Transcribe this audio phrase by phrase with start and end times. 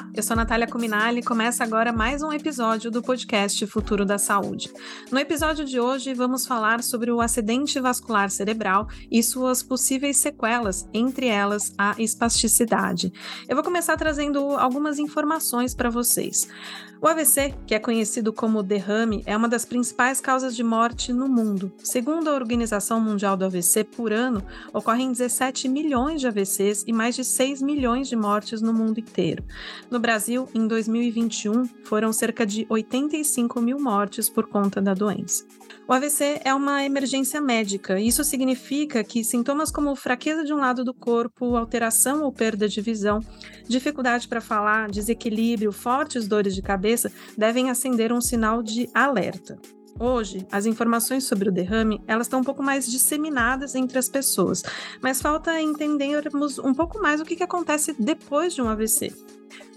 [0.00, 4.16] Olá, eu sou Natália Cuminali e começa agora mais um episódio do podcast Futuro da
[4.16, 4.72] Saúde.
[5.10, 10.88] No episódio de hoje, vamos falar sobre o acidente vascular cerebral e suas possíveis sequelas,
[10.94, 13.12] entre elas a espasticidade.
[13.46, 16.48] Eu vou começar trazendo algumas informações para vocês.
[17.02, 21.26] O AVC, que é conhecido como derrame, é uma das principais causas de morte no
[21.26, 21.72] mundo.
[21.78, 27.14] Segundo a Organização Mundial do AVC, por ano ocorrem 17 milhões de AVCs e mais
[27.16, 29.42] de 6 milhões de mortes no mundo inteiro.
[29.90, 35.44] No Brasil, em 2021, foram cerca de 85 mil mortes por conta da doença.
[35.88, 37.98] O AVC é uma emergência médica.
[37.98, 42.80] Isso significa que sintomas como fraqueza de um lado do corpo, alteração ou perda de
[42.80, 43.18] visão,
[43.66, 49.58] dificuldade para falar, desequilíbrio, fortes dores de cabeça devem acender um sinal de alerta.
[49.98, 54.62] Hoje, as informações sobre o derrame elas estão um pouco mais disseminadas entre as pessoas,
[55.02, 59.12] mas falta entendermos um pouco mais o que, que acontece depois de um AVC.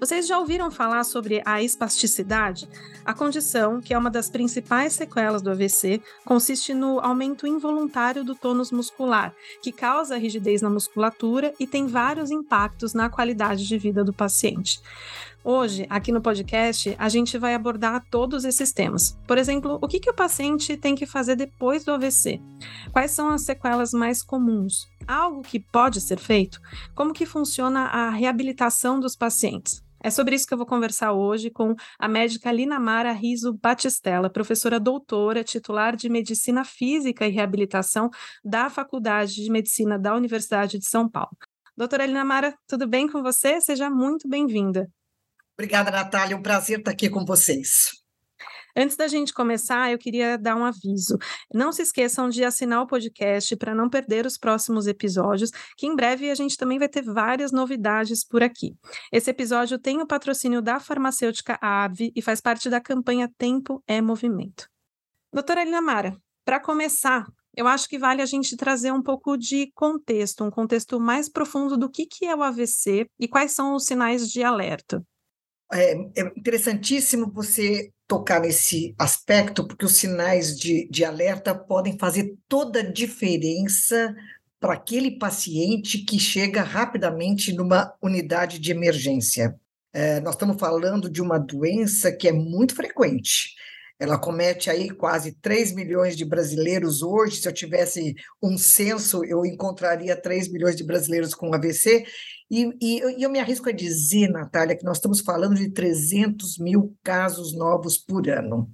[0.04, 2.68] Vocês já ouviram falar sobre a espasticidade?
[3.06, 8.36] A condição, que é uma das principais sequelas do AVC, consiste no aumento involuntário do
[8.36, 14.04] tônus muscular, que causa rigidez na musculatura e tem vários impactos na qualidade de vida
[14.04, 14.82] do paciente.
[15.42, 19.18] Hoje, aqui no podcast, a gente vai abordar todos esses temas.
[19.26, 22.42] Por exemplo, o que, que o paciente tem que fazer depois do AVC?
[22.92, 24.86] Quais são as sequelas mais comuns?
[25.08, 26.60] Algo que pode ser feito?
[26.94, 29.82] Como que funciona a reabilitação dos pacientes?
[30.04, 34.30] É sobre isso que eu vou conversar hoje com a médica Lina Mara Riso Batistella,
[34.30, 38.10] professora doutora, titular de Medicina Física e Reabilitação
[38.44, 41.38] da Faculdade de Medicina da Universidade de São Paulo.
[41.78, 43.62] Doutora Lina Mara, tudo bem com você?
[43.62, 44.92] Seja muito bem-vinda.
[45.58, 46.36] Obrigada, Natália.
[46.36, 48.03] Um prazer estar aqui com vocês.
[48.76, 51.18] Antes da gente começar, eu queria dar um aviso.
[51.54, 55.96] Não se esqueçam de assinar o podcast para não perder os próximos episódios, que em
[55.96, 58.76] breve a gente também vai ter várias novidades por aqui.
[59.12, 64.02] Esse episódio tem o patrocínio da farmacêutica AVE e faz parte da campanha Tempo é
[64.02, 64.68] Movimento.
[65.32, 69.72] Doutora Elina Mara, para começar, eu acho que vale a gente trazer um pouco de
[69.76, 73.86] contexto, um contexto mais profundo do que, que é o AVC e quais são os
[73.86, 75.04] sinais de alerta
[75.74, 82.36] é, é interessantíssimo você tocar nesse aspecto, porque os sinais de, de alerta podem fazer
[82.48, 84.14] toda a diferença
[84.60, 89.56] para aquele paciente que chega rapidamente numa unidade de emergência.
[89.92, 93.56] É, nós estamos falando de uma doença que é muito frequente.
[94.00, 97.38] Ela comete aí quase 3 milhões de brasileiros hoje.
[97.38, 102.04] Se eu tivesse um censo, eu encontraria 3 milhões de brasileiros com AVC.
[102.54, 106.96] E, e, eu me arrisco a dizer, Natália, que nós estamos falando de 300 mil
[107.02, 108.70] casos novos por ano.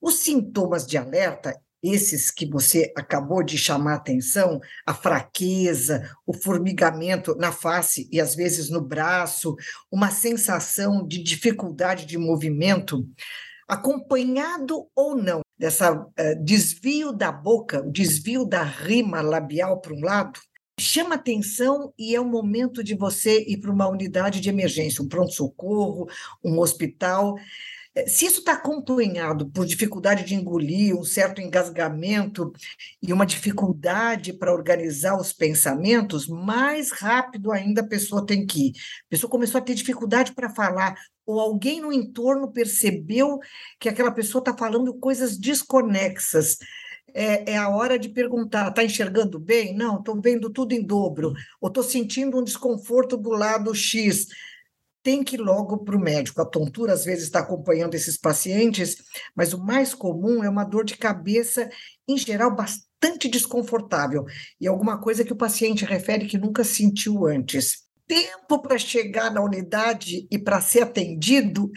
[0.00, 6.32] Os sintomas de alerta, esses que você acabou de chamar a atenção, a fraqueza, o
[6.32, 9.54] formigamento na face e às vezes no braço,
[9.88, 13.08] uma sensação de dificuldade de movimento,
[13.68, 20.40] acompanhado ou não dessa uh, desvio da boca, desvio da rima labial para um lado,
[20.78, 25.08] chama atenção e é o momento de você ir para uma unidade de emergência, um
[25.08, 26.06] pronto-socorro,
[26.44, 27.36] um hospital.
[27.94, 32.52] Eh, se isso está acompanhado por dificuldade de engolir, um certo engasgamento
[33.02, 38.72] e uma dificuldade para organizar os pensamentos, mais rápido ainda a pessoa tem que ir.
[39.06, 40.94] A pessoa começou a ter dificuldade para falar,
[41.24, 43.38] ou alguém no entorno percebeu
[43.80, 46.58] que aquela pessoa está falando coisas desconexas.
[47.18, 49.74] É, é, a hora de perguntar: está enxergando bem?
[49.74, 51.32] Não, estou vendo tudo em dobro.
[51.58, 54.26] Ou estou sentindo um desconforto do lado X.
[55.02, 56.42] Tem que ir logo para o médico.
[56.42, 58.98] A tontura, às vezes, está acompanhando esses pacientes,
[59.34, 61.70] mas o mais comum é uma dor de cabeça,
[62.06, 64.26] em geral, bastante desconfortável.
[64.60, 69.42] E alguma coisa que o paciente refere que nunca sentiu antes tempo para chegar na
[69.42, 71.70] unidade e para ser atendido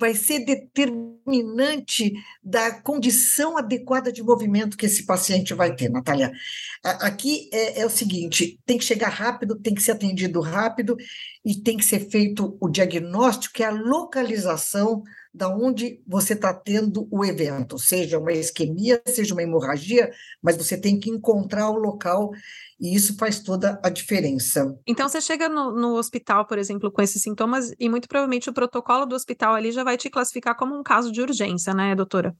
[0.00, 6.32] vai ser determinante da condição adequada de movimento que esse paciente vai ter, Natália.
[6.82, 10.96] Aqui é, é, o seguinte: tem que chegar rápido, tem que ser atendido rápido
[11.44, 15.02] e tem que ser feito o diagnóstico, que é a localização
[15.32, 20.10] da onde você está tendo o evento, seja uma isquemia, seja uma hemorragia,
[20.42, 22.30] mas você tem que encontrar o local
[22.80, 24.76] e isso faz toda a diferença.
[24.86, 28.54] Então você chega no, no, hospital, por exemplo, com esses sintomas, e muito provavelmente o
[28.54, 32.34] protocolo do hospital ali já vai te classificar como um caso de urgência, né, doutora?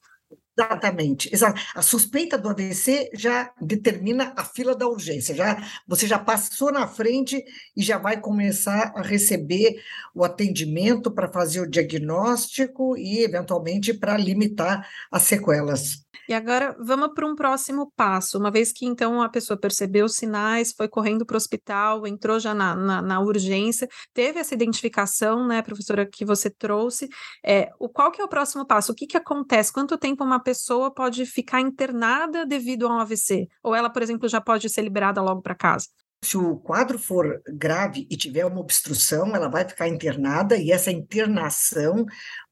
[0.58, 1.61] Exatamente, exato.
[1.75, 5.35] A suspeita do AVC já determina a fila da urgência.
[5.35, 5.56] Já
[5.87, 7.43] você já passou na frente
[7.76, 9.81] e já vai começar a receber
[10.14, 16.05] o atendimento para fazer o diagnóstico e eventualmente para limitar as sequelas.
[16.29, 18.39] E agora vamos para um próximo passo.
[18.39, 22.39] Uma vez que então a pessoa percebeu os sinais, foi correndo para o hospital, entrou
[22.39, 27.09] já na, na, na, urgência, teve essa identificação, né, professora, que você trouxe.
[27.45, 28.93] É, o, qual que é o próximo passo?
[28.93, 29.73] O que, que acontece?
[29.73, 33.49] Quanto tempo uma pessoa pode ficar internada devido a um AVC?
[33.62, 35.87] Ou ela, por exemplo, já pode ser liberada logo para casa?
[36.23, 40.91] Se o quadro for grave e tiver uma obstrução, ela vai ficar internada e essa
[40.91, 42.05] internação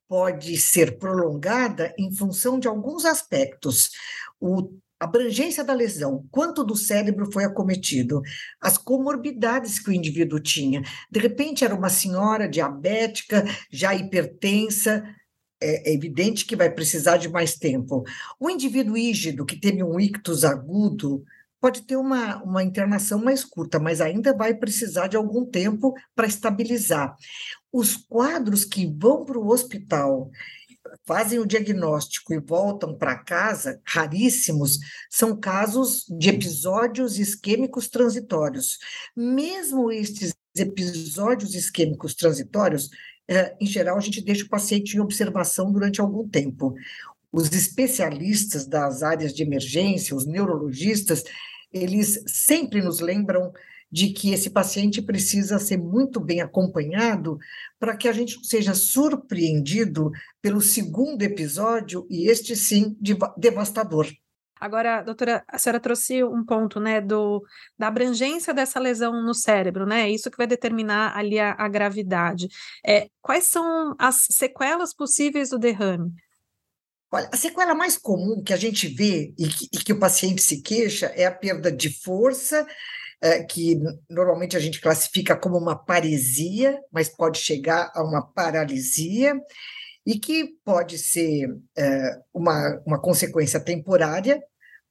[0.08, 3.90] pode ser prolongada em função de alguns aspectos.
[4.40, 8.20] O abrangência da lesão, quanto do cérebro foi acometido,
[8.60, 10.82] as comorbidades que o indivíduo tinha.
[11.10, 15.04] De repente, era uma senhora diabética, já hipertensa,
[15.60, 18.04] é, é evidente que vai precisar de mais tempo.
[18.40, 21.24] O indivíduo ígido, que teve um ictus agudo,
[21.60, 26.26] pode ter uma, uma internação mais curta, mas ainda vai precisar de algum tempo para
[26.26, 27.16] estabilizar.
[27.72, 30.30] Os quadros que vão para o hospital,
[31.06, 34.78] fazem o diagnóstico e voltam para casa, raríssimos,
[35.10, 38.78] são casos de episódios isquêmicos transitórios.
[39.16, 42.88] Mesmo estes episódios isquêmicos transitórios,
[43.28, 46.74] eh, em geral, a gente deixa o paciente em observação durante algum tempo.
[47.30, 51.24] Os especialistas das áreas de emergência, os neurologistas,
[51.72, 53.52] eles sempre nos lembram
[53.90, 57.38] de que esse paciente precisa ser muito bem acompanhado
[57.78, 60.10] para que a gente seja surpreendido
[60.42, 62.96] pelo segundo episódio, e este sim,
[63.36, 64.06] devastador.
[64.60, 67.44] Agora, doutora, a senhora trouxe um ponto, né, do,
[67.78, 70.10] da abrangência dessa lesão no cérebro, né?
[70.10, 72.48] Isso que vai determinar ali a, a gravidade.
[72.84, 76.12] É, quais são as sequelas possíveis do derrame?
[77.10, 80.42] Olha, a sequela mais comum que a gente vê e que, e que o paciente
[80.42, 82.66] se queixa é a perda de força, é,
[83.48, 89.34] que normalmente a gente classifica como uma paresia, mas pode chegar a uma paralisia,
[90.06, 94.42] e que pode ser é, uma, uma consequência temporária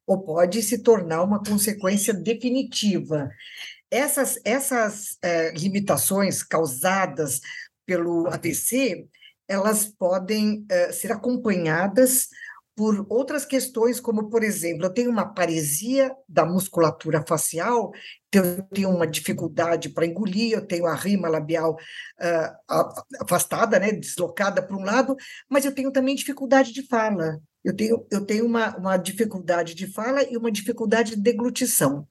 [0.06, 3.30] ou pode se tornar uma consequência definitiva.
[3.90, 7.42] Essas, essas é, limitações causadas
[7.86, 9.08] pelo AVC,
[9.48, 12.28] elas podem ser acompanhadas
[12.78, 17.92] por outras questões, como, por exemplo, eu tenho uma paresia da musculatura facial,
[18.28, 23.92] então eu tenho uma dificuldade para engolir, eu tenho a rima labial uh, afastada, né,
[23.94, 25.16] deslocada para um lado,
[25.50, 27.42] mas eu tenho também dificuldade de fala.
[27.64, 32.08] Eu tenho, eu tenho uma, uma dificuldade de fala e uma dificuldade de deglutição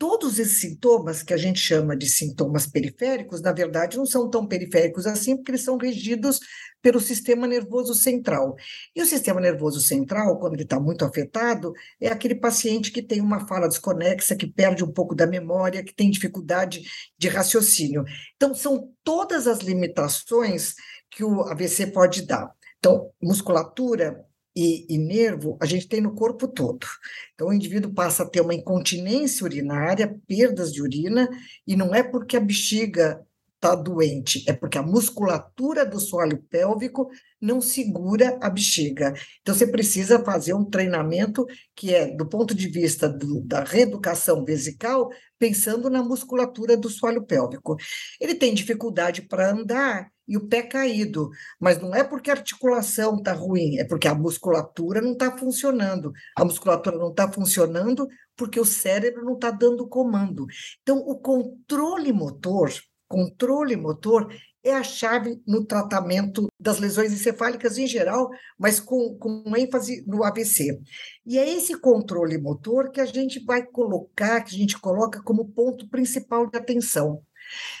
[0.00, 4.46] todos esses sintomas, que a gente chama de sintomas periféricos, na verdade não são tão
[4.46, 6.40] periféricos assim, porque eles são regidos
[6.80, 8.56] pelo sistema nervoso central.
[8.96, 13.20] E o sistema nervoso central, quando ele está muito afetado, é aquele paciente que tem
[13.20, 16.80] uma fala desconexa, que perde um pouco da memória, que tem dificuldade
[17.18, 18.02] de raciocínio.
[18.36, 20.76] Então, são todas as limitações
[21.10, 22.50] que o AVC pode dar.
[22.78, 24.24] Então, musculatura,
[24.60, 26.86] e, e, nervo a gente tem no corpo todo.
[27.34, 31.26] Então, o indivíduo passa a ter uma incontinência urinária, perdas de urina,
[31.66, 33.24] e não é porque a bexiga
[33.60, 39.12] está doente, é porque a musculatura do solo pélvico não segura a bexiga.
[39.42, 41.46] Então, você precisa fazer um treinamento
[41.76, 47.24] que é, do ponto de vista do, da reeducação vesical, pensando na musculatura do solo
[47.24, 47.76] pélvico.
[48.18, 51.28] Ele tem dificuldade para andar e o pé caído,
[51.58, 56.12] mas não é porque a articulação está ruim, é porque a musculatura não está funcionando.
[56.36, 60.46] A musculatura não está funcionando porque o cérebro não está dando comando.
[60.82, 62.70] Então, o controle motor
[63.10, 69.42] controle motor é a chave no tratamento das lesões encefálicas em geral, mas com, com
[69.56, 70.78] ênfase no AVC.
[71.26, 75.48] E é esse controle motor que a gente vai colocar, que a gente coloca como
[75.48, 77.20] ponto principal de atenção.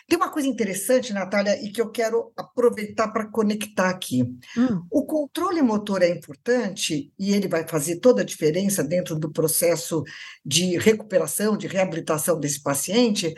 [0.08, 4.22] Tem uma coisa interessante, Natália, e que eu quero aproveitar para conectar aqui.
[4.56, 4.82] Hum.
[4.90, 10.02] O controle motor é importante e ele vai fazer toda a diferença dentro do processo
[10.44, 13.32] de recuperação, de reabilitação desse paciente,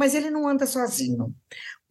[0.00, 1.34] mas ele não anda sozinho.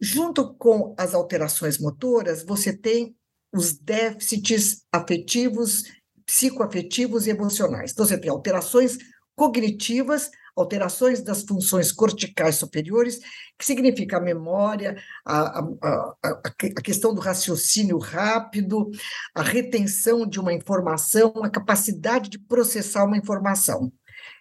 [0.00, 3.14] Junto com as alterações motoras, você tem
[3.54, 5.84] os déficits afetivos,
[6.26, 7.92] psicoafetivos e emocionais.
[7.92, 8.98] Então, você tem alterações
[9.36, 13.20] cognitivas, alterações das funções corticais superiores,
[13.56, 18.90] que significa a memória, a, a, a, a, questão do raciocínio rápido,
[19.32, 23.92] a retenção de uma informação, a capacidade de processar uma informação.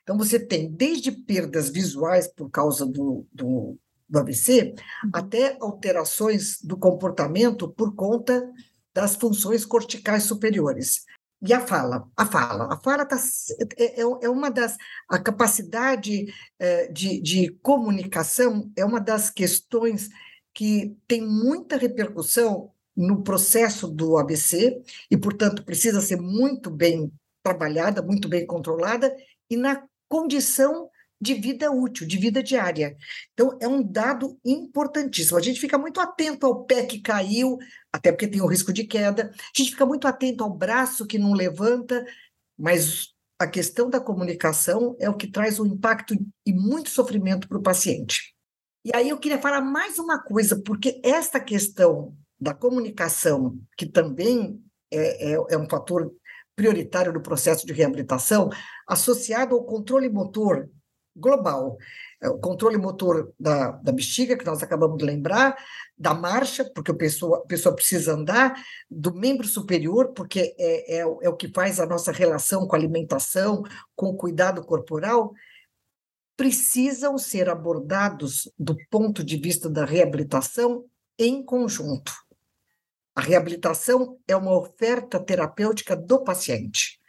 [0.10, 3.78] Então, você tem desde perdas visuais por causa do, do,
[4.10, 4.74] do AVC,
[5.04, 5.12] uhum.
[5.14, 8.52] até alterações do comportamento por conta
[8.92, 11.06] das funções corticais superiores.
[11.44, 13.18] E a fala, a fala, a fala tá,
[13.78, 16.26] é, é, é uma das, a capacidade
[16.58, 20.10] é, de, de comunicação é uma das questões
[20.56, 27.14] que tem muita repercussão no processo do ABC e, portanto, precisa ser muito bem
[27.44, 29.16] trabalhada, muito bem controlada
[29.48, 30.90] e na condição
[31.22, 32.96] de vida útil, de vida diária.
[33.34, 35.38] Então, é um dado importantíssimo.
[35.38, 37.58] A gente fica muito atento ao pé que caiu,
[37.92, 41.20] até porque tem o risco de queda, a gente fica muito atento ao braço que
[41.20, 42.06] não levanta,
[42.58, 46.14] mas a questão da comunicação é o que traz um impacto
[46.46, 48.34] e muito sofrimento para o paciente.
[48.86, 54.62] E aí eu queria falar mais uma coisa, porque esta questão da comunicação, que também
[54.92, 56.14] é, é, é um fator
[56.60, 58.50] prioritário no processo de reabilitação,
[58.86, 60.70] associado ao controle motor
[61.16, 61.78] global.
[62.22, 65.56] É o controle motor da, da bexiga, que nós acabamos de lembrar,
[65.98, 68.62] da marcha, porque a pessoa, a pessoa precisa andar,
[68.92, 72.80] do membro superior, porque é, é, é o que faz a nossa relação com a
[72.80, 73.64] alimentação,
[73.96, 75.32] com o cuidado corporal,
[76.36, 80.84] precisam ser abordados do ponto de vista da reabilitação
[81.18, 82.12] em conjunto.
[83.20, 87.02] A reabilitação é uma oferta terapêutica do paciente.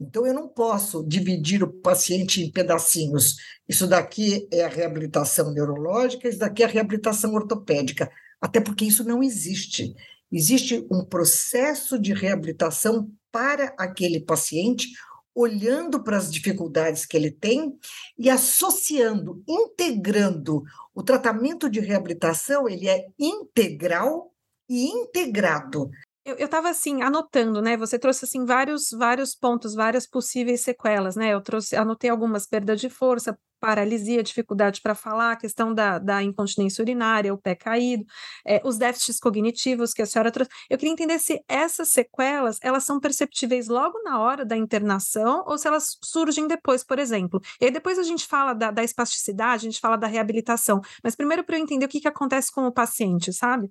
[0.00, 3.36] Então, eu não posso dividir o paciente em pedacinhos.
[3.68, 9.04] Isso daqui é a reabilitação neurológica, isso daqui é a reabilitação ortopédica, até porque isso
[9.04, 9.94] não existe.
[10.32, 14.88] Existe um processo de reabilitação para aquele paciente,
[15.32, 17.72] olhando para as dificuldades que ele tem
[18.18, 20.64] e associando, integrando.
[20.92, 24.31] O tratamento de reabilitação, ele é integral
[24.68, 25.90] e integrado.
[26.24, 27.76] Eu, estava assim, anotando, né?
[27.76, 31.34] Você trouxe assim vários, vários pontos, várias possíveis sequelas, né?
[31.34, 36.82] Eu trouxe, anotei algumas perda de força, paralisia, dificuldade para falar, questão da, da incontinência
[36.82, 38.04] urinária, o pé caído,
[38.46, 40.50] é, os déficits cognitivos que a senhora trouxe.
[40.70, 45.58] Eu queria entender se essas sequelas elas são perceptíveis logo na hora da internação ou
[45.58, 47.40] se elas surgem depois, por exemplo.
[47.60, 50.80] E aí depois a gente fala da, da espasticidade, a gente fala da reabilitação.
[51.02, 53.70] Mas primeiro para eu entender o que, que acontece com o paciente, sabe?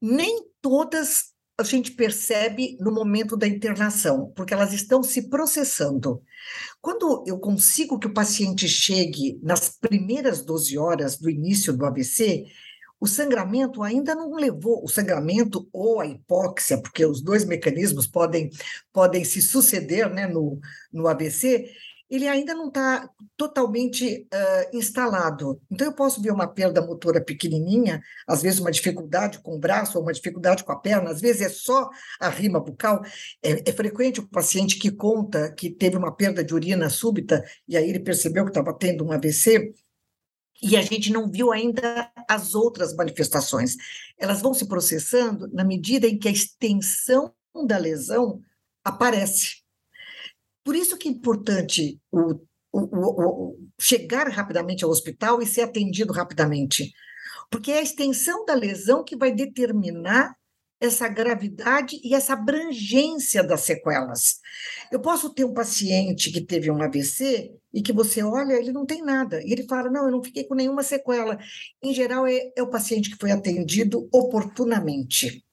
[0.00, 6.20] Nem todas a gente percebe no momento da internação, porque elas estão se processando.
[6.80, 12.46] Quando eu consigo que o paciente chegue nas primeiras 12 horas do início do AVC,
[13.00, 18.50] o sangramento ainda não levou, o sangramento ou a hipóxia, porque os dois mecanismos podem,
[18.92, 20.58] podem se suceder né, no,
[20.92, 21.70] no AVC,
[22.14, 25.60] ele ainda não está totalmente uh, instalado.
[25.70, 29.98] Então, eu posso ver uma perda motora pequenininha, às vezes uma dificuldade com o braço,
[29.98, 31.90] ou uma dificuldade com a perna, às vezes é só
[32.20, 33.02] a rima bucal.
[33.42, 37.76] É, é frequente o paciente que conta que teve uma perda de urina súbita, e
[37.76, 39.74] aí ele percebeu que estava tendo um AVC,
[40.62, 43.76] e a gente não viu ainda as outras manifestações.
[44.16, 47.34] Elas vão se processando na medida em que a extensão
[47.66, 48.40] da lesão
[48.84, 49.63] aparece.
[50.64, 52.40] Por isso que é importante o,
[52.72, 56.92] o, o, chegar rapidamente ao hospital e ser atendido rapidamente,
[57.50, 60.34] porque é a extensão da lesão que vai determinar
[60.80, 64.40] essa gravidade e essa abrangência das sequelas.
[64.90, 68.84] Eu posso ter um paciente que teve um AVC e que você olha, ele não
[68.84, 69.40] tem nada.
[69.42, 71.38] E ele fala: Não, eu não fiquei com nenhuma sequela.
[71.82, 75.44] Em geral, é, é o paciente que foi atendido oportunamente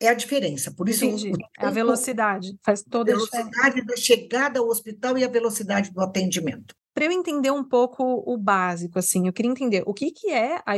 [0.00, 0.72] é a diferença.
[0.72, 1.30] Por isso, Entendi.
[1.30, 5.92] O, é a velocidade faz toda a, velocidade da chegada ao hospital e a velocidade
[5.92, 6.74] do atendimento.
[6.94, 10.62] Para eu entender um pouco o básico, assim, eu queria entender o que, que é
[10.64, 10.76] a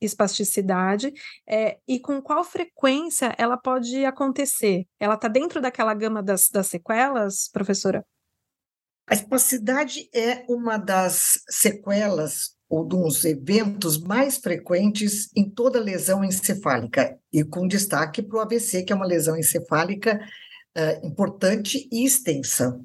[0.00, 1.10] espasticidade
[1.48, 4.84] é, e com qual frequência ela pode acontecer.
[5.00, 8.04] Ela está dentro daquela gama das, das sequelas, professora?
[9.06, 17.18] A espasticidade é uma das sequelas ou dos eventos mais frequentes em toda lesão encefálica,
[17.32, 20.20] e com destaque para o AVC, que é uma lesão encefálica
[20.76, 22.78] uh, importante e extensa.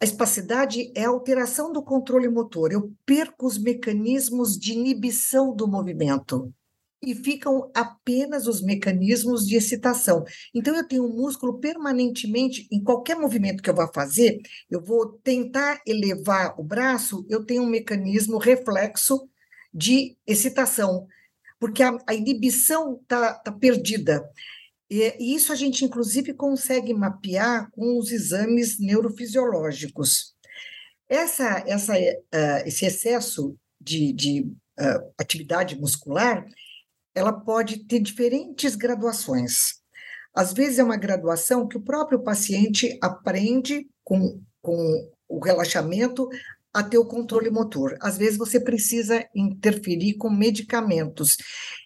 [0.00, 2.72] A espacidade é a alteração do controle motor.
[2.72, 6.52] Eu perco os mecanismos de inibição do movimento
[7.06, 10.24] e ficam apenas os mecanismos de excitação.
[10.54, 14.38] Então, eu tenho um músculo permanentemente, em qualquer movimento que eu vá fazer,
[14.70, 19.28] eu vou tentar elevar o braço, eu tenho um mecanismo reflexo
[19.72, 21.06] de excitação,
[21.58, 24.24] porque a, a inibição está tá perdida.
[24.90, 30.34] E, e isso a gente, inclusive, consegue mapear com os exames neurofisiológicos.
[31.08, 36.46] Essa, essa, uh, esse excesso de, de uh, atividade muscular
[37.14, 39.82] ela pode ter diferentes graduações.
[40.34, 46.28] Às vezes é uma graduação que o próprio paciente aprende com, com o relaxamento
[46.74, 47.96] a ter o controle motor.
[48.00, 51.36] Às vezes você precisa interferir com medicamentos.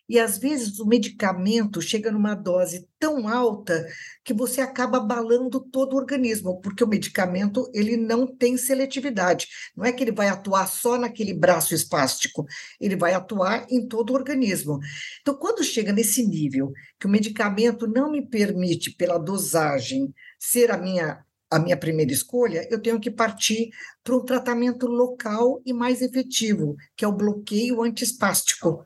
[0.09, 3.87] E às vezes o medicamento chega numa dose tão alta
[4.25, 9.47] que você acaba abalando todo o organismo, porque o medicamento ele não tem seletividade.
[9.76, 12.47] Não é que ele vai atuar só naquele braço espástico,
[12.80, 14.78] ele vai atuar em todo o organismo.
[15.21, 20.78] Então, quando chega nesse nível que o medicamento não me permite, pela dosagem, ser a
[20.78, 23.70] minha a minha primeira escolha, eu tenho que partir
[24.04, 28.84] para um tratamento local e mais efetivo, que é o bloqueio antiespástico.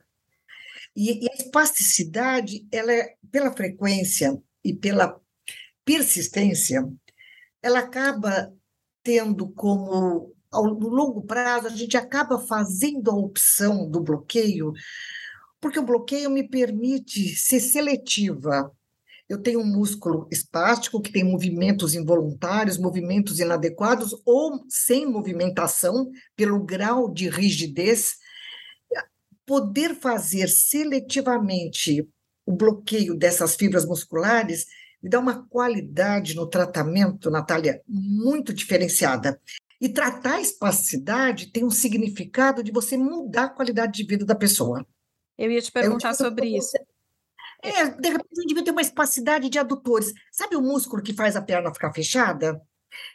[0.95, 5.19] E, e a espasticidade, ela é, pela frequência e pela
[5.83, 6.87] persistência,
[7.61, 8.53] ela acaba
[9.01, 14.71] tendo como, ao, no longo prazo, a gente acaba fazendo a opção do bloqueio,
[15.59, 18.71] porque o bloqueio me permite ser seletiva
[19.29, 26.63] eu tenho um músculo espástico que tem movimentos involuntários, movimentos inadequados ou sem movimentação, pelo
[26.63, 28.15] grau de rigidez.
[29.45, 32.07] Poder fazer seletivamente
[32.45, 34.65] o bloqueio dessas fibras musculares
[35.01, 39.39] me dá uma qualidade no tratamento, Natália, muito diferenciada.
[39.81, 44.35] E tratar a espasticidade tem um significado de você mudar a qualidade de vida da
[44.35, 44.85] pessoa.
[45.37, 46.77] Eu ia te perguntar sobre isso.
[47.63, 50.13] É, de repente o indivíduo tem uma espacidade de adutores.
[50.31, 52.61] Sabe o músculo que faz a perna ficar fechada?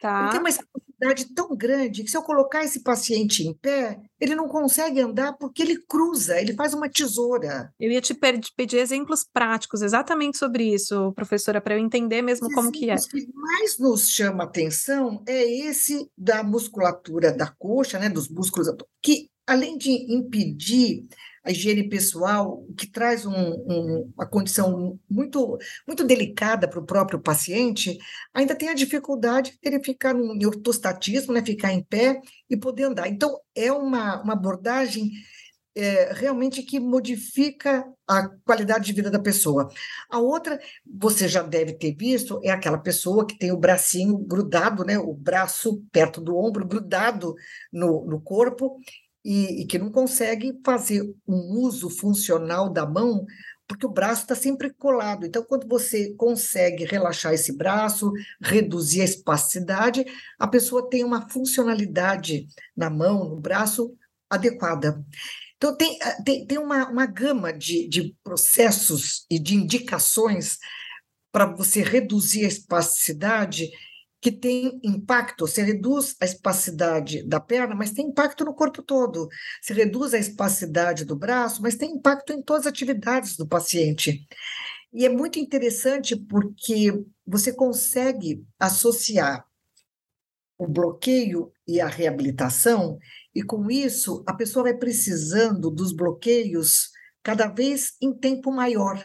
[0.01, 0.23] Tá.
[0.23, 4.35] Ele tem uma espacidade tão grande que se eu colocar esse paciente em pé, ele
[4.35, 7.73] não consegue andar porque ele cruza, ele faz uma tesoura.
[7.79, 8.15] Eu ia te
[8.57, 12.95] pedir exemplos práticos exatamente sobre isso, professora, para eu entender mesmo Os como que é.
[12.95, 18.69] O que mais nos chama atenção é esse da musculatura da coxa, né, dos músculos,
[19.03, 21.07] que além de impedir
[21.49, 27.19] a higiene pessoal, que traz um, um, uma condição muito, muito delicada para o próprio
[27.19, 27.97] paciente,
[28.35, 32.85] ainda tem a dificuldade de ele ficar no ortostatismo, né, ficar em pé e poder
[32.85, 33.09] andar.
[33.09, 35.11] Então, é uma, uma abordagem
[35.75, 39.71] é, realmente que modifica a qualidade de vida da pessoa.
[40.11, 44.85] A outra, você já deve ter visto, é aquela pessoa que tem o bracinho grudado,
[44.85, 47.35] né, o braço perto do ombro, grudado
[47.73, 48.79] no, no corpo,
[49.25, 53.27] e, e que não consegue fazer um uso funcional da mão
[53.69, 55.27] porque o braço está sempre colado.
[55.27, 58.11] Então, quando você consegue relaxar esse braço,
[58.41, 60.07] reduzir a espasticidade,
[60.39, 63.95] a pessoa tem uma funcionalidade na mão, no braço,
[64.31, 65.05] adequada.
[65.59, 70.57] Então, tem, eh, tem, tem uma, uma gama de, de processos e de indicações
[71.31, 73.71] para você reduzir a espasticidade
[74.21, 79.29] que tem impacto, você reduz a espacidade da perna, mas tem impacto no corpo todo.
[79.63, 84.27] Você reduz a espacidade do braço, mas tem impacto em todas as atividades do paciente.
[84.93, 86.93] E é muito interessante porque
[87.27, 89.47] você consegue associar
[90.59, 92.99] o bloqueio e a reabilitação,
[93.33, 96.91] e com isso a pessoa vai precisando dos bloqueios
[97.23, 99.01] cada vez em tempo maior.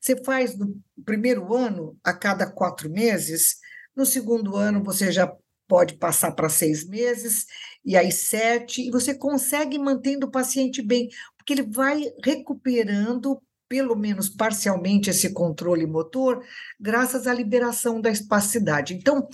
[0.00, 3.56] Você faz no primeiro ano, a cada quatro meses,
[3.96, 5.32] no segundo ano, você já
[5.68, 7.46] pode passar para seis meses,
[7.84, 13.96] e aí sete, e você consegue mantendo o paciente bem, porque ele vai recuperando, pelo
[13.96, 16.44] menos parcialmente, esse controle motor,
[16.78, 18.94] graças à liberação da espacidade.
[18.94, 19.26] Então,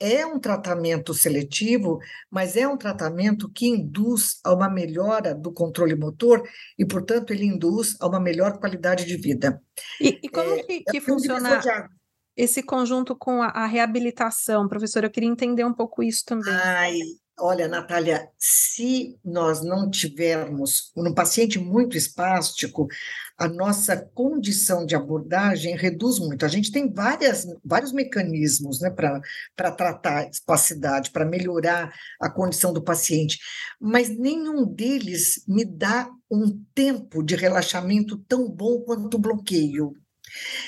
[0.00, 1.98] é um tratamento seletivo,
[2.30, 6.42] mas é um tratamento que induz a uma melhora do controle motor
[6.78, 9.60] e, portanto, ele induz a uma melhor qualidade de vida.
[10.00, 11.60] E, e como é, que, que é funciona?
[12.38, 15.02] Esse conjunto com a, a, reabilitação, professor?
[15.02, 16.54] Eu queria entender um pouco isso também.
[16.54, 16.96] Ai,
[17.40, 22.86] olha, Natália, se nós não tivermos um paciente muito espástico,
[23.36, 26.44] a nossa condição de abordagem reduz muito.
[26.44, 32.72] A gente tem várias, vários mecanismos né, para tratar a espacidade, para melhorar a condição
[32.72, 33.40] do paciente,
[33.80, 39.92] mas nenhum deles me dá um tempo de relaxamento tão bom quanto o bloqueio.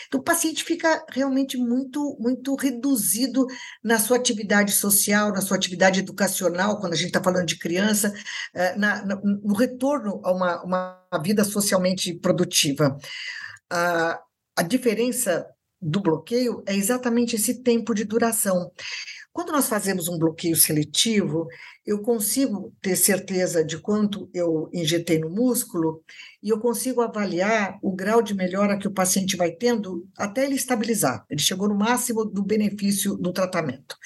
[0.06, 3.46] Então, o paciente fica realmente muito, muito reduzido
[3.83, 8.12] na sua atividade social, na sua atividade educacional, quando a gente está falando de criança,
[8.54, 12.96] eh, na, no retorno a uma, uma vida socialmente produtiva.
[13.70, 14.20] A,
[14.56, 15.46] a diferença
[15.81, 18.71] do bloqueio é exatamente esse tempo de duração.
[19.33, 21.47] Quando nós fazemos um bloqueio seletivo,
[21.87, 26.03] eu consigo ter certeza de quanto eu injetei no músculo
[26.43, 30.57] e eu consigo avaliar o grau de melhora que o paciente vai tendo até ele
[30.57, 31.25] estabilizar.
[31.31, 33.97] Ele chegou no máximo do benefício do tratamento.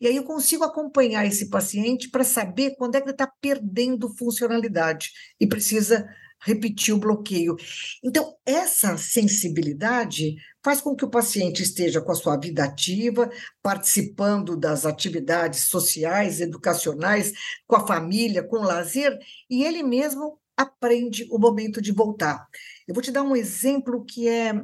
[0.00, 4.08] E aí eu consigo acompanhar esse paciente para saber quando é que ele está perdendo
[4.16, 6.08] funcionalidade e precisa
[6.42, 7.56] repetir o bloqueio.
[8.02, 13.30] Então, essa sensibilidade faz com que o paciente esteja com a sua vida ativa,
[13.62, 17.32] participando das atividades sociais, educacionais,
[17.66, 22.46] com a família, com o lazer, e ele mesmo aprende o momento de voltar.
[22.86, 24.54] Eu vou te dar um exemplo que é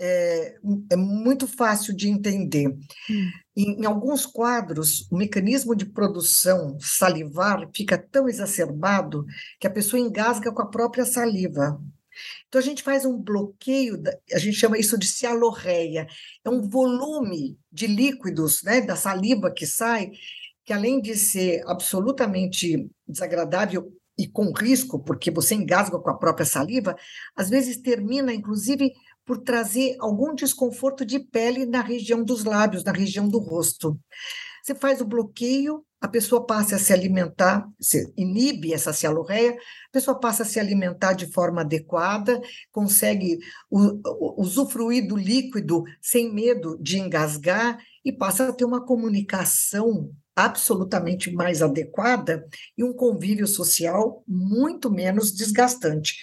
[0.00, 0.54] é,
[0.90, 2.74] é muito fácil de entender.
[3.60, 9.26] Em, em, alguns quadros, o mecanismo de produção salivar fica tão exacerbado
[9.58, 11.78] que a pessoa engasga com a própria saliva.
[12.48, 16.06] Então, a gente faz um bloqueio, a gente chama isso de cialorreia,
[16.42, 20.10] é um volume de líquidos, né, da saliva que sai,
[20.64, 26.46] que além de ser absolutamente desagradável e com risco, porque você engasga com a própria
[26.46, 26.96] saliva,
[27.36, 28.90] às vezes termina, inclusive,
[29.30, 33.96] por trazer algum desconforto de pele na região dos lábios, na região do rosto.
[34.60, 39.92] Você faz o bloqueio, a pessoa passa a se alimentar, se inibe essa cialorreia, a
[39.92, 42.40] pessoa passa a se alimentar de forma adequada,
[42.72, 43.38] consegue
[44.36, 51.62] usufruir do líquido sem medo de engasgar e passa a ter uma comunicação absolutamente mais
[51.62, 52.44] adequada
[52.76, 56.16] e um convívio social muito menos desgastante.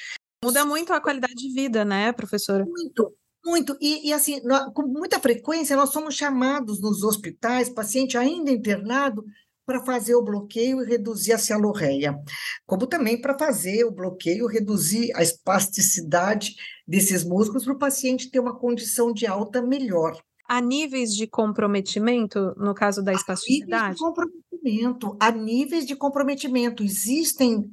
[0.47, 2.65] Muda muito a qualidade de vida, né, professora?
[2.65, 3.13] Muito,
[3.45, 3.77] muito.
[3.81, 9.25] E, e assim, nós, com muita frequência, nós somos chamados nos hospitais, paciente ainda internado,
[9.65, 12.17] para fazer o bloqueio e reduzir a cialorreia,
[12.65, 16.55] como também para fazer o bloqueio, reduzir a espasticidade
[16.87, 20.17] desses músculos para o paciente ter uma condição de alta melhor.
[20.47, 23.73] Há níveis de comprometimento no caso da espasticidade?
[23.73, 25.17] Há níveis de comprometimento.
[25.19, 26.83] Há níveis de comprometimento.
[26.83, 27.71] Existem,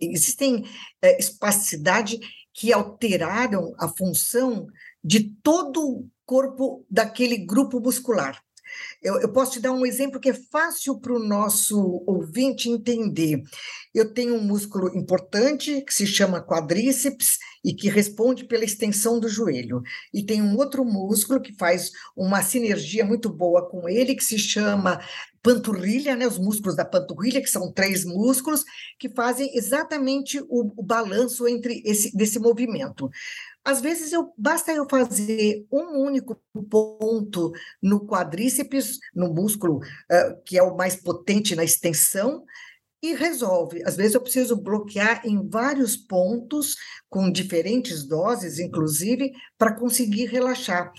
[0.00, 0.64] existem
[1.00, 2.18] é, espasticidade
[2.52, 4.66] que alteraram a função
[5.02, 8.42] de todo o corpo daquele grupo muscular.
[9.02, 13.42] Eu, eu, posso te dar um exemplo que é fácil para o nosso ouvinte entender.
[13.94, 19.28] Eu tenho um músculo importante que se chama quadríceps e que responde pela extensão do
[19.28, 19.82] joelho.
[20.12, 24.38] E tem um outro músculo que faz uma sinergia muito boa com ele, que se
[24.38, 25.00] chama
[25.42, 28.64] panturrilha, né, os músculos da panturrilha, que são três músculos,
[28.98, 33.08] que fazem exatamente o, o balanço entre esse desse movimento.
[33.68, 37.52] Às vezes eu basta eu fazer um único ponto
[37.82, 42.46] no quadríceps, no músculo uh, que é o mais potente na extensão,
[43.02, 43.82] e resolve.
[43.84, 46.76] Às vezes eu preciso bloquear em vários pontos,
[47.10, 50.90] com diferentes doses, inclusive, para conseguir relaxar.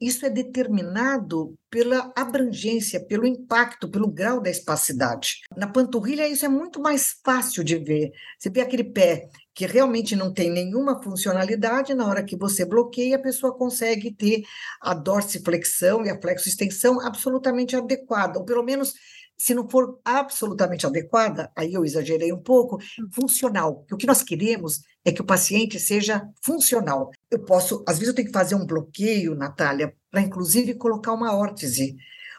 [0.00, 5.40] Isso é determinado pela abrangência, pelo impacto, pelo grau da espacidade.
[5.56, 8.12] Na panturrilha, isso é muito mais fácil de ver.
[8.38, 13.16] Você vê aquele pé que realmente não tem nenhuma funcionalidade, na hora que você bloqueia,
[13.16, 14.42] a pessoa consegue ter
[14.80, 18.94] a dorsiflexão e a flexoextensão absolutamente adequada, ou pelo menos
[19.38, 23.08] se não for absolutamente adequada, aí eu exagerei um pouco, hum.
[23.12, 23.86] funcional.
[23.90, 27.10] O que nós queremos é que o paciente seja funcional.
[27.30, 31.36] Eu posso, às vezes eu tenho que fazer um bloqueio, Natália, para inclusive colocar uma
[31.36, 31.96] órtese,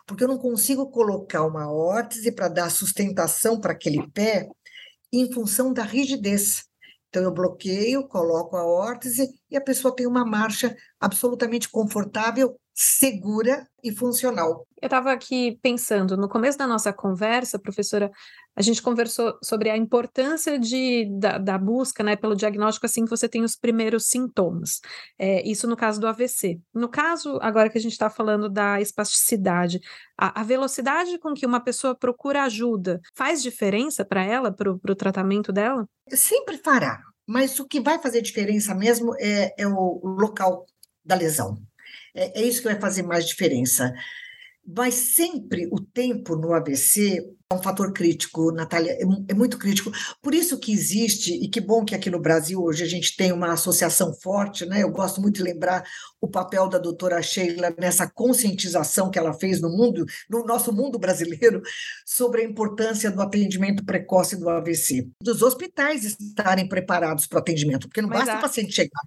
[0.07, 4.49] porque eu não consigo colocar uma órtese para dar sustentação para aquele pé
[5.13, 6.65] em função da rigidez.
[7.09, 13.67] Então, eu bloqueio, coloco a órtese e a pessoa tem uma marcha absolutamente confortável, segura
[13.83, 14.65] e funcional.
[14.81, 18.11] Eu estava aqui pensando, no começo da nossa conversa, professora,
[18.59, 23.09] a gente conversou sobre a importância de, da, da busca né, pelo diagnóstico assim que
[23.09, 24.81] você tem os primeiros sintomas.
[25.17, 26.59] É, isso no caso do AVC.
[26.73, 29.79] No caso, agora que a gente está falando da espasticidade,
[30.17, 34.95] a, a, velocidade com que uma pessoa procura ajuda faz diferença para ela, para o
[34.95, 35.87] tratamento dela?
[36.09, 40.65] Sempre fará, mas o que vai fazer diferença mesmo é, é o local
[41.05, 41.57] da lesão.
[42.13, 43.93] É, é isso que vai fazer mais diferença.
[44.75, 49.91] Mas sempre o tempo no AVC é um fator crítico, Natália, é, é, muito crítico.
[50.21, 53.31] Por isso que existe, e que bom que aqui no Brasil hoje a gente tem
[53.31, 54.83] uma associação forte, né?
[54.83, 55.83] Eu gosto muito de lembrar
[56.21, 60.99] o papel da doutora Sheila nessa conscientização que ela fez no mundo, no nosso mundo
[60.99, 61.63] brasileiro,
[62.05, 65.09] sobre a importância do atendimento precoce do AVC.
[65.19, 68.37] Dos hospitais estarem preparados para o atendimento, porque não Mas basta a...
[68.37, 69.01] o paciente chegar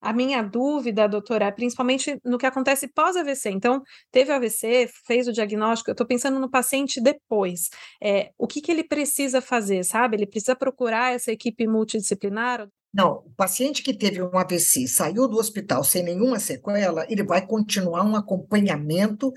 [0.00, 3.50] a minha dúvida, doutora, é principalmente no que acontece pós-AVC.
[3.50, 3.82] Então,
[4.12, 7.68] teve AVC, fez o diagnóstico, eu estou pensando no paciente depois.
[8.02, 10.16] É, o que, que ele precisa fazer, sabe?
[10.16, 12.68] Ele precisa procurar essa equipe multidisciplinar?
[12.92, 17.46] Não, o paciente que teve um AVC, saiu do hospital sem nenhuma sequela, ele vai
[17.46, 19.30] continuar um acompanhamento.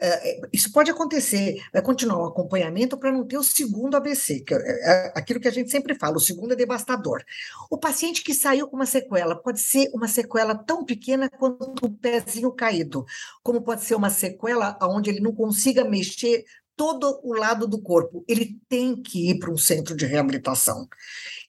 [0.00, 4.54] É, isso pode acontecer, vai continuar um acompanhamento para não ter o segundo AVC, que
[4.54, 7.22] é, é aquilo que a gente sempre fala, o segundo é devastador.
[7.70, 11.92] O paciente que saiu com uma sequela pode ser uma sequela tão pequena quanto um
[11.92, 13.04] pezinho caído,
[13.42, 16.44] como pode ser uma sequela onde ele não consiga mexer
[16.76, 18.24] todo o lado do corpo.
[18.28, 20.86] Ele tem que ir para um centro de reabilitação.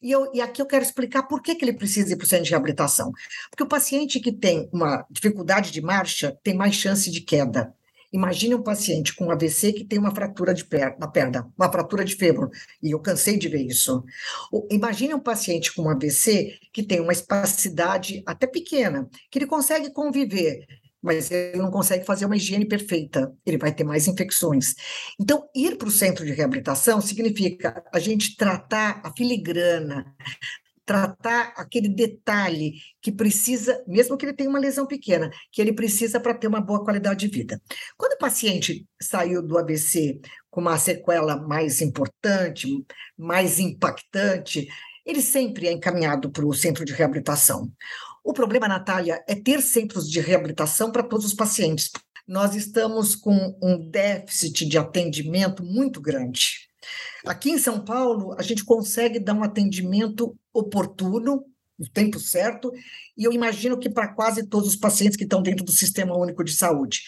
[0.02, 2.28] E, eu, e aqui eu quero explicar por que, que ele precisa ir para o
[2.28, 3.12] centro de reabilitação.
[3.50, 7.74] Porque o paciente que tem uma dificuldade de marcha tem mais chance de queda.
[8.12, 12.06] Imagine um paciente com AVC que tem uma fratura de perna, na perna, uma fratura
[12.06, 12.50] de fêmur,
[12.82, 14.02] e eu cansei de ver isso.
[14.72, 20.66] Imagine um paciente com AVC que tem uma espacidade até pequena, que ele consegue conviver
[21.08, 24.76] mas ele não consegue fazer uma higiene perfeita, ele vai ter mais infecções.
[25.18, 30.14] Então, ir para o centro de reabilitação significa a gente tratar a filigrana,
[30.86, 36.20] tratar aquele detalhe que precisa, mesmo que ele tenha uma lesão pequena, que ele precisa
[36.20, 37.62] para ter uma boa qualidade de vida.
[37.96, 40.20] Quando o paciente saiu do AVC
[40.52, 42.86] com uma sequela mais importante,
[43.18, 44.68] mais impactante,
[45.06, 47.72] ele sempre é encaminhado para o centro de reabilitação.
[48.28, 51.90] O problema, Natália, é ter centros de reabilitação para todos os pacientes.
[52.28, 56.68] Nós estamos com um déficit de atendimento muito grande.
[57.26, 61.46] Aqui em São Paulo, a gente consegue dar um atendimento oportuno,
[61.80, 62.70] no tempo certo,
[63.18, 66.44] e eu imagino que para quase todos os pacientes que estão dentro do Sistema Único
[66.44, 67.04] de Saúde.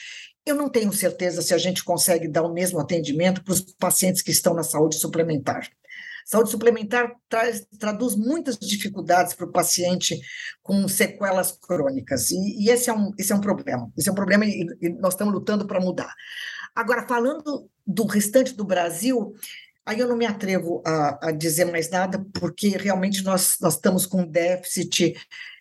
[0.45, 4.21] Eu não tenho certeza se a gente consegue dar o mesmo atendimento para os pacientes
[4.21, 5.69] que estão na saúde suplementar.
[6.29, 10.21] Saúde suplementar traz, traduz muitas dificuldades para o paciente
[10.61, 13.91] com sequelas crônicas, e, e, esse, é um, esse é um problema.
[13.97, 16.13] Esse é um problema e, e nós estamos lutando para mudar.
[16.75, 19.33] Agora, falando do restante do Brasil,
[19.83, 24.05] aí eu não me atrevo a, a, dizer mais nada, porque realmente nós, nós estamos
[24.05, 25.15] com déficit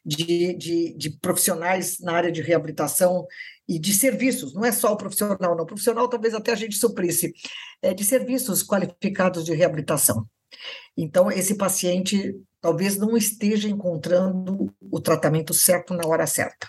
[0.05, 3.27] de, de, de profissionais na área de reabilitação
[3.67, 5.65] e de serviços, não é só o profissional, não.
[5.65, 7.33] O profissional talvez até a gente suprisse,
[7.81, 10.29] é de serviços qualificados de reabilitação.
[10.97, 16.69] Então, esse paciente talvez não esteja encontrando o tratamento certo na hora certa.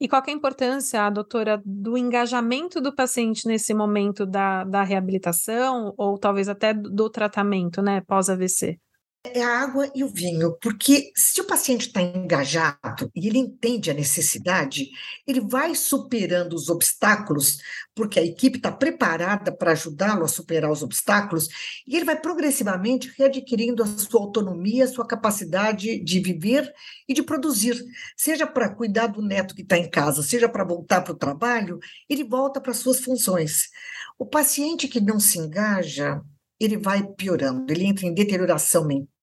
[0.00, 5.94] E qual é a importância, doutora, do engajamento do paciente nesse momento da, da reabilitação,
[5.96, 8.78] ou talvez até do, tratamento, né, pós-AVC?
[9.26, 13.90] É a água e o vinho, porque se o paciente está engajado e ele entende
[13.90, 14.90] a necessidade,
[15.26, 17.58] ele vai superando os obstáculos,
[17.94, 21.48] porque a equipe está preparada para ajudá-lo a superar os obstáculos,
[21.86, 26.70] e ele vai progressivamente readquirindo a sua autonomia, a sua capacidade de viver
[27.08, 27.82] e de produzir,
[28.14, 31.78] seja para cuidar do neto que está em casa, seja para voltar para o trabalho,
[32.08, 33.70] ele volta para suas funções.
[34.18, 36.20] O paciente que não se engaja,
[36.60, 39.13] ele vai piorando, ele entra em deterioração mental,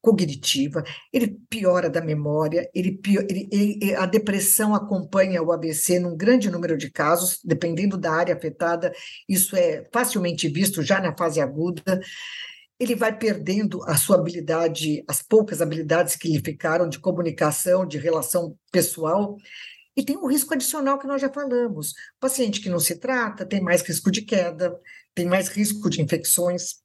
[0.00, 6.50] cognitiva, ele piora da memória, ele, ele, ele, a depressão acompanha o ABC num grande
[6.50, 8.92] número de casos, dependendo da área afetada,
[9.28, 12.00] isso é facilmente visto já na fase aguda.
[12.80, 17.98] Ele vai perdendo a sua habilidade, as poucas habilidades que lhe ficaram de comunicação, de
[17.98, 19.36] relação pessoal,
[19.98, 21.90] e tem um risco adicional que nós já falamos.
[21.90, 24.78] O paciente que não se trata tem mais risco de queda,
[25.12, 26.76] tem mais risco de infecções.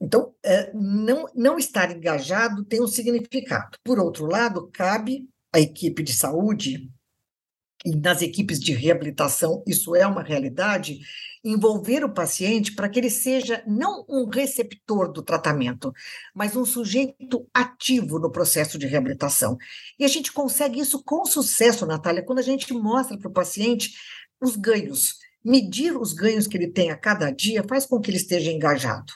[0.00, 3.78] Então, é, não, não estar engajado tem um significado.
[3.82, 6.90] Por outro lado, cabe à equipe de saúde
[7.86, 10.98] e nas equipes de reabilitação, isso é uma realidade,
[11.44, 15.92] envolver o paciente para que ele seja não um receptor do tratamento,
[16.34, 19.56] mas um sujeito ativo no processo de reabilitação.
[19.98, 23.94] E a gente consegue isso com sucesso, Natália, quando a gente mostra para o paciente
[24.40, 25.14] os ganhos.
[25.44, 29.12] Medir os ganhos que ele tem a cada dia faz com que ele esteja engajado.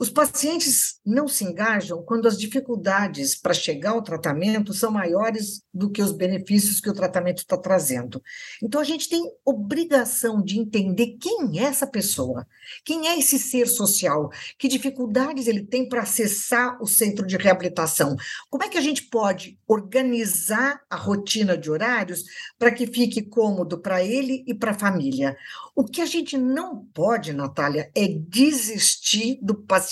[0.00, 5.90] Os pacientes não se engajam quando as dificuldades para chegar ao tratamento são maiores do
[5.90, 8.22] que os benefícios que o tratamento está trazendo.
[8.62, 12.46] Então, a gente tem obrigação de entender quem é essa pessoa,
[12.82, 18.16] quem é esse ser social, que dificuldades ele tem para acessar o centro de reabilitação.
[18.48, 22.24] Como é que a gente pode organizar a rotina de horários
[22.58, 25.36] para que fique cômodo para ele e para a família?
[25.76, 29.89] O que a gente não pode, Natália, é desistir do paciente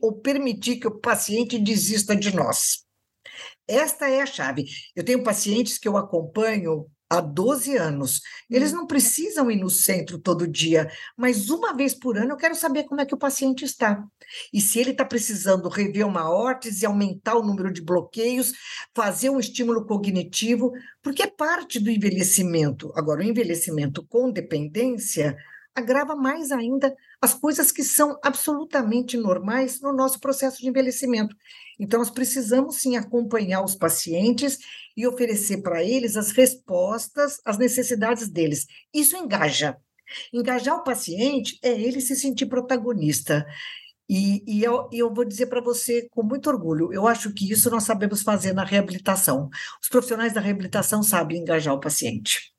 [0.00, 2.84] ou permitir que o paciente desista de nós.
[3.66, 4.66] Esta é a chave.
[4.94, 8.20] Eu tenho pacientes que eu acompanho há 12 anos.
[8.50, 8.76] Eles hum.
[8.76, 12.84] não precisam ir no centro todo dia, mas uma vez por ano eu quero saber
[12.84, 14.02] como é que o paciente está.
[14.52, 18.52] E se ele está precisando rever uma órtese, aumentar o número de bloqueios,
[18.94, 22.90] fazer um estímulo cognitivo, porque é parte do envelhecimento.
[22.96, 25.36] Agora, o envelhecimento com dependência
[25.74, 31.34] agrava mais ainda as coisas que são absolutamente normais no nosso processo de envelhecimento.
[31.78, 34.58] Então, nós precisamos sim acompanhar os pacientes
[34.96, 38.66] e oferecer para eles as respostas às necessidades deles.
[38.92, 39.76] Isso engaja.
[40.32, 43.46] Engajar o paciente é ele se sentir protagonista.
[44.08, 47.70] E, e eu, eu vou dizer para você com muito orgulho: eu acho que isso
[47.70, 49.48] nós sabemos fazer na reabilitação.
[49.82, 52.51] Os profissionais da reabilitação sabem engajar o paciente.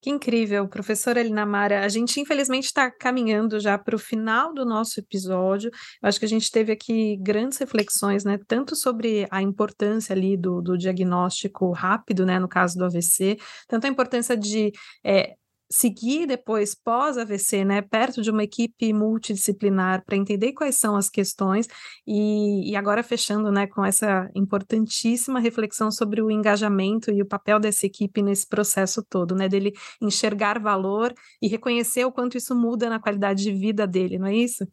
[0.00, 1.84] Que incrível, professora Elinamara.
[1.84, 5.70] A gente, infelizmente, está caminhando já para o final do nosso episódio.
[6.00, 8.38] Eu acho que a gente teve aqui grandes reflexões, né?
[8.46, 12.38] Tanto sobre a importância ali do, do diagnóstico rápido, né?
[12.38, 14.70] No caso do AVC, tanto a importância de
[15.04, 15.34] é,
[15.70, 21.66] seguir depois pós-AVC, né, perto de uma equipe multidisciplinar para entender quais são as questões
[22.06, 27.60] e, e, agora fechando, né, com essa importantíssima reflexão sobre o engajamento e o papel
[27.60, 32.88] dessa equipe nesse processo todo, né, dele enxergar valor e reconhecer o quanto isso muda
[32.88, 34.66] na qualidade de vida dele, não é isso?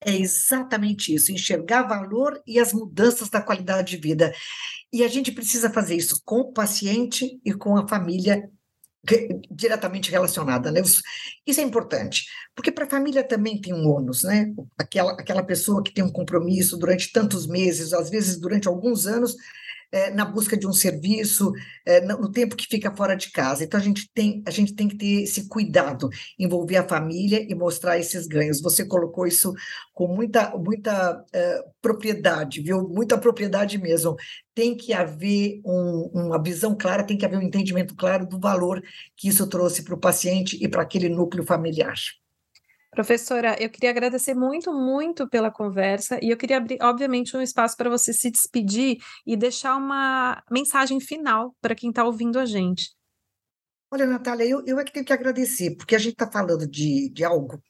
[0.00, 4.32] É exatamente isso, enxergar valor e as mudanças da qualidade de vida.
[4.92, 8.48] E a gente precisa fazer isso com o paciente e com a família
[9.50, 10.80] diretamente relacionada, né?
[11.46, 14.52] Isso é importante, porque para a família também tem um ônus, né?
[14.76, 19.36] Aquela, aquela pessoa que tem um compromisso durante tantos meses, às vezes durante alguns anos,
[19.90, 21.52] é, na busca de um serviço,
[21.84, 23.64] é, no tempo que fica fora de casa.
[23.64, 27.54] Então, a gente, tem, a gente tem que ter esse cuidado, envolver a família e
[27.54, 28.60] mostrar esses ganhos.
[28.60, 29.52] Você colocou isso
[29.94, 32.86] com muita, muita é, propriedade, viu?
[32.88, 34.16] Muita propriedade mesmo.
[34.58, 38.82] Tem que haver um, uma visão clara, tem que haver um entendimento claro do valor
[39.16, 41.94] que isso trouxe para o paciente e para aquele núcleo familiar.
[42.90, 47.76] Professora, eu queria agradecer muito, muito pela conversa e eu queria abrir, obviamente, um espaço
[47.76, 52.90] para você se despedir e deixar uma mensagem final para quem está ouvindo a gente.
[53.92, 57.10] Olha, Natália, eu, eu é que tenho que agradecer, porque a gente está falando de,
[57.10, 57.62] de algo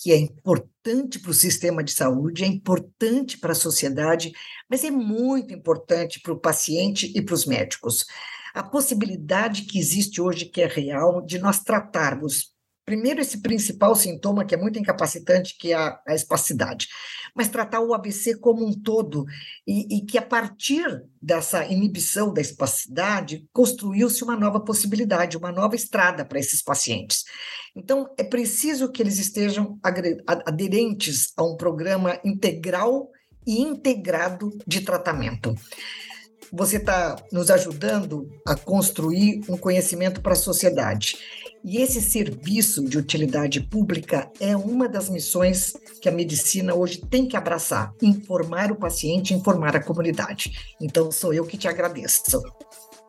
[0.00, 4.32] que é importante para o sistema de saúde, é importante para a sociedade,
[4.68, 8.06] mas é muito importante para o paciente e para os médicos.
[8.54, 12.54] A possibilidade que existe hoje, que é real, de nós tratarmos
[12.90, 16.88] Primeiro, esse principal sintoma, que é muito incapacitante, que é a, a espacidade.
[17.36, 19.24] Mas tratar o ABC como um todo,
[19.64, 25.76] e, e que a partir dessa inibição da espacidade, construiu-se uma nova possibilidade, uma nova
[25.76, 27.22] estrada para esses pacientes.
[27.76, 29.78] Então, é preciso que eles estejam
[30.44, 33.08] aderentes a um programa integral
[33.46, 35.54] e integrado de tratamento
[36.52, 41.16] você está nos ajudando a construir um conhecimento para a sociedade.
[41.62, 47.26] E esse serviço de utilidade pública é uma das missões que a medicina hoje tem
[47.26, 50.74] que abraçar: informar o paciente, informar a comunidade.
[50.80, 52.42] Então, sou eu que te agradeço.